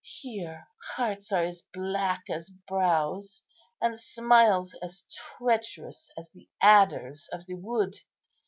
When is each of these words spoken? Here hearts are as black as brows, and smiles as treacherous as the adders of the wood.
Here 0.03 0.67
hearts 0.95 1.31
are 1.31 1.43
as 1.43 1.61
black 1.61 2.23
as 2.27 2.49
brows, 2.49 3.43
and 3.79 3.95
smiles 3.95 4.73
as 4.81 5.03
treacherous 5.37 6.09
as 6.17 6.31
the 6.31 6.49
adders 6.59 7.29
of 7.31 7.45
the 7.45 7.53
wood. 7.53 7.97